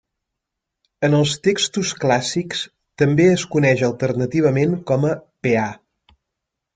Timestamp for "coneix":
3.57-3.83